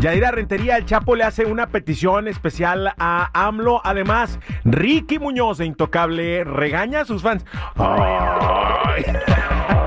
[0.00, 3.80] Yadira Rentería, el Chapo le hace una petición especial a AMLO.
[3.84, 7.44] Además, Ricky Muñoz de Intocable regaña a sus fans.
[7.76, 9.02] Ay.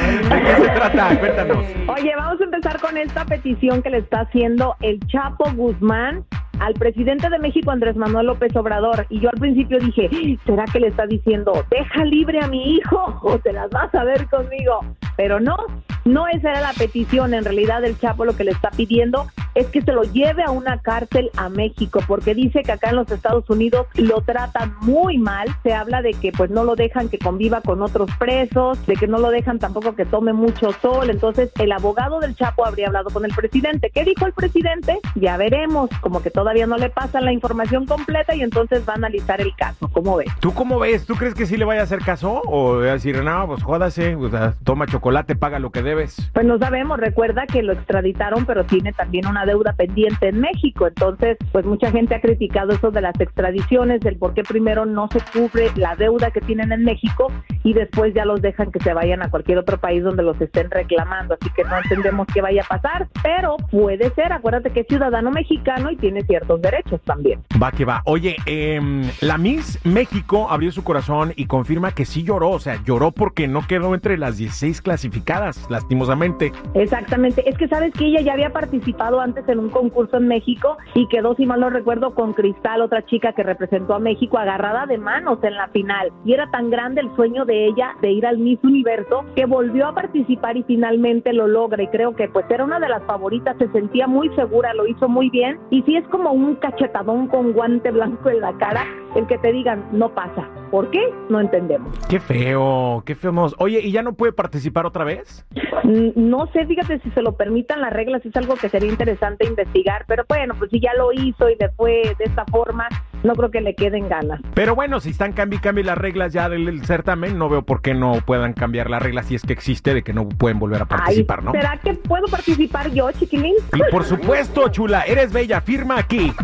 [0.00, 1.18] ¿De qué se trata?
[1.18, 1.64] Cuéntanos.
[1.88, 6.24] Oye, vamos a empezar con esta petición que le está haciendo el Chapo Guzmán
[6.60, 9.06] al presidente de México, Andrés Manuel López Obrador.
[9.08, 10.08] Y yo al principio dije,
[10.44, 14.04] ¿será que le está diciendo, deja libre a mi hijo o te las vas a
[14.04, 14.80] ver conmigo?
[15.16, 15.56] Pero no,
[16.04, 17.34] no esa era la petición.
[17.34, 20.50] En realidad el Chapo lo que le está pidiendo es que se lo lleve a
[20.50, 25.18] una cárcel a México, porque dice que acá en los Estados Unidos lo tratan muy
[25.18, 25.48] mal.
[25.62, 29.06] Se habla de que pues no lo dejan que conviva con otros presos, de que
[29.06, 31.10] no lo dejan tampoco que tome mucho sol.
[31.10, 33.90] Entonces el abogado del Chapo habría hablado con el presidente.
[33.92, 34.98] ¿Qué dijo el presidente?
[35.14, 38.96] Ya veremos, como que todavía no le pasan la información completa y entonces va a
[38.96, 39.88] analizar el caso.
[39.88, 40.28] ¿Cómo ves?
[40.40, 41.06] ¿Tú cómo ves?
[41.06, 42.42] ¿Tú crees que sí le vaya a hacer caso?
[42.46, 46.30] ¿O va a decir, no, pues jódase, o sea, toma chocolate, paga lo que debes?
[46.32, 50.86] Pues no sabemos, recuerda que lo extraditaron, pero tiene también una deuda pendiente en México.
[50.86, 55.08] Entonces, pues mucha gente ha criticado eso de las extradiciones, del por qué primero no
[55.08, 58.92] se cubre la deuda que tienen en México y después ya los dejan que se
[58.92, 61.36] vayan a cualquier otro país donde los estén reclamando.
[61.40, 64.32] Así que no entendemos qué vaya a pasar, pero puede ser.
[64.32, 67.42] Acuérdate que es ciudadano mexicano y tiene ciertos derechos también.
[67.62, 68.02] Va que va.
[68.04, 72.50] Oye, em, la Miss México abrió su corazón y confirma que sí lloró.
[72.50, 76.52] O sea, lloró porque no quedó entre las 16 clasificadas, lastimosamente.
[76.74, 77.48] Exactamente.
[77.48, 81.06] Es que sabes que ella ya había participado antes en un concurso en México y
[81.08, 84.98] quedó, si mal no recuerdo, con Cristal, otra chica que representó a México, agarrada de
[84.98, 86.12] manos en la final.
[86.24, 89.86] Y era tan grande el sueño de ella de ir al Miss Universo que volvió
[89.86, 91.82] a participar y finalmente lo logra.
[91.82, 95.08] Y creo que pues era una de las favoritas, se sentía muy segura, lo hizo
[95.08, 95.58] muy bien.
[95.70, 99.52] Y sí es como un cachetadón con guante blanco en la cara el que te
[99.52, 100.59] digan no pasa.
[100.70, 101.00] ¿Por qué?
[101.28, 101.92] No entendemos.
[102.08, 103.30] Qué feo, qué feo.
[103.58, 105.44] Oye, ¿y ya no puede participar otra vez?
[105.84, 109.46] Mm, No sé, fíjate si se lo permitan las reglas, es algo que sería interesante
[109.46, 112.88] investigar, pero bueno, pues si ya lo hizo y le fue de esta forma,
[113.22, 114.40] no creo que le queden ganas.
[114.54, 117.82] Pero bueno, si están cambi cambi las reglas ya del, del certamen, no veo por
[117.82, 120.82] qué no puedan cambiar las reglas si es que existe de que no pueden volver
[120.82, 121.52] a participar, Ay, ¿no?
[121.52, 123.54] ¿Será que puedo participar yo, chiquilín?
[123.74, 126.32] Y por supuesto, chula, eres bella, firma aquí.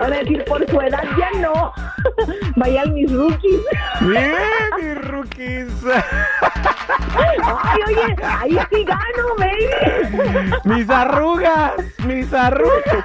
[0.00, 1.72] Van a decir, por su edad ya no.
[2.56, 3.60] Vayan mis rookies.
[4.00, 4.32] Bien,
[4.80, 5.68] mis rookies.
[7.14, 10.50] Ay, oye, ahí sí gano, baby.
[10.64, 11.72] Mis arrugas,
[12.04, 13.04] mis arrugas.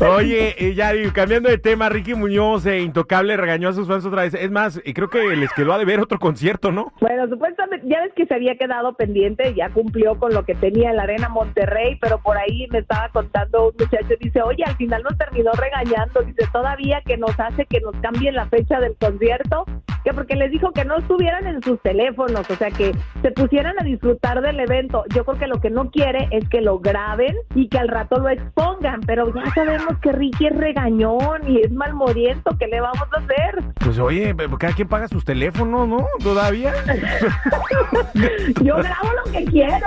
[0.00, 4.22] Oye, eh, Yari, cambiando de tema, Ricky Muñoz, eh, Intocable, regañó a sus fans otra
[4.22, 4.34] vez.
[4.34, 6.92] Es más, creo que les quedó a deber otro concierto, ¿no?
[7.00, 10.90] Bueno, supuestamente, ya ves que se había quedado pendiente, ya cumplió con lo que tenía
[10.90, 14.76] en la Arena Monterrey, pero por ahí me estaba contando un muchacho, dice, oye, al
[14.76, 18.96] final nos terminó regañando, dice, todavía que nos hace que nos cambien la fecha del
[18.96, 19.64] concierto,
[20.04, 23.74] que porque les dijo que no estuvieran en sus teléfonos, o sea, que se pusieran
[23.78, 25.04] a disfrutar del evento.
[25.14, 28.18] Yo creo que lo que no quiere es que lo graben y que al rato
[28.20, 33.06] lo expongan, pero ya sabemos que Ricky es regañón y es malmodiento, ¿qué le vamos
[33.12, 33.62] a hacer?
[33.80, 36.06] Pues oye, cada quien paga sus teléfonos, ¿no?
[36.22, 36.72] Todavía.
[38.62, 39.86] Yo grabo lo que quiero.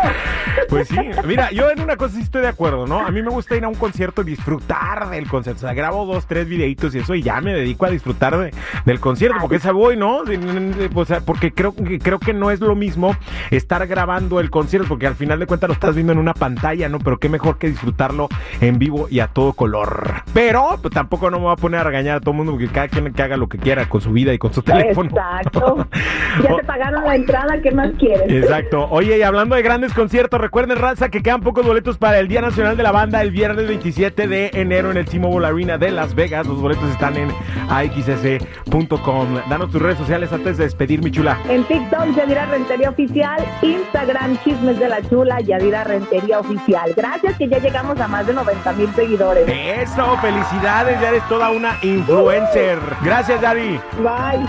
[0.69, 2.99] Pues sí, mira, yo en una cosa sí estoy de acuerdo, ¿no?
[2.99, 5.59] A mí me gusta ir a un concierto y disfrutar del concierto.
[5.59, 8.53] O sea, grabo dos, tres videitos y eso y ya me dedico a disfrutar de-
[8.85, 10.04] del concierto, porque esa voy, ¿no?
[10.13, 13.15] O sea, porque creo, que- creo que no es lo mismo
[13.51, 16.89] estar grabando el concierto, porque al final de cuentas lo estás viendo en una pantalla,
[16.89, 16.99] ¿no?
[16.99, 18.27] Pero qué mejor que disfrutarlo
[18.61, 20.23] en vivo y a todo color.
[20.33, 22.67] Pero pues, tampoco no me voy a poner a regañar a todo el mundo, porque
[22.67, 25.09] cada quien que haga lo que quiera con su vida y con su teléfono.
[25.09, 25.87] Exacto.
[26.43, 28.29] Ya te pagaron la entrada, ¿qué más quieres?
[28.29, 28.87] Exacto.
[28.89, 32.41] Oye, y hablando de grandes conciertos, recuerden, raza, que quedan pocos boletos para el Día
[32.41, 36.13] Nacional de la Banda el viernes 27 de enero en el T-Mobile Arena de Las
[36.13, 36.45] Vegas.
[36.45, 37.29] Los boletos están en
[37.69, 39.27] axs.com.
[39.49, 41.37] Danos tus redes redes sociales antes de despedir, mi chula.
[41.49, 43.45] En TikTok, Yadira Rentería Oficial.
[43.61, 46.93] Instagram, Chismes de la Chula, Yadira Rentería Oficial.
[46.95, 49.47] Gracias que ya llegamos a más de 90 mil seguidores.
[49.47, 52.79] Eso, felicidades, ya eres toda una influencer.
[53.03, 53.79] Gracias, Daddy.
[53.97, 54.45] Bye.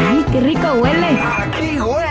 [0.00, 1.18] Ay, qué rico huele.
[1.38, 2.07] Aquí huele